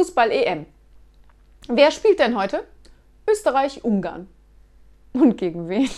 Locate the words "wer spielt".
1.68-2.20